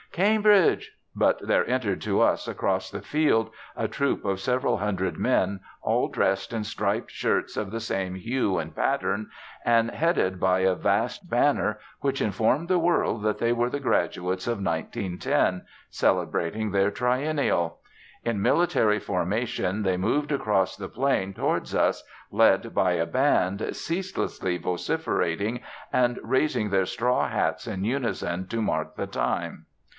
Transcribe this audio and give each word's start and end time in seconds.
'Cambridge'!... 0.13 0.91
but 1.15 1.39
there 1.47 1.65
entered 1.69 2.01
to 2.01 2.19
us, 2.19 2.45
across 2.45 2.89
the 2.89 3.03
field, 3.03 3.49
a 3.77 3.87
troop 3.87 4.25
of 4.25 4.41
several 4.41 4.77
hundred 4.77 5.15
men, 5.17 5.61
all 5.83 6.09
dressed 6.09 6.51
in 6.51 6.63
striped 6.65 7.11
shirts 7.11 7.55
of 7.55 7.71
the 7.71 7.79
same 7.79 8.15
hue 8.15 8.57
and 8.57 8.75
pattern, 8.75 9.29
and 9.63 9.91
headed 9.91 10.37
by 10.39 10.61
a 10.61 10.75
vast 10.75 11.29
banner 11.29 11.79
which 12.01 12.19
informed 12.19 12.67
the 12.67 12.79
world 12.79 13.21
that 13.23 13.37
they 13.37 13.53
were 13.53 13.69
the 13.69 13.79
graduates 13.79 14.47
of 14.47 14.57
1910, 14.61 15.65
celebrating 15.91 16.71
their 16.71 16.89
triennial. 16.91 17.79
In 18.25 18.41
military 18.41 18.99
formation 18.99 19.83
they 19.83 19.97
moved 19.97 20.31
across 20.33 20.75
the 20.75 20.89
plain 20.89 21.33
towards 21.33 21.73
us, 21.75 22.03
led 22.31 22.73
by 22.73 22.93
a 22.93 23.05
band, 23.05 23.73
ceaselessly 23.73 24.57
vociferating, 24.57 25.61
and 25.93 26.19
raising 26.23 26.69
their 26.71 26.87
straw 26.87 27.29
hats 27.29 27.65
in 27.65 27.85
unison 27.85 28.47
to 28.47 28.61
mark 28.61 28.95
the 28.95 29.07
time. 29.07 29.67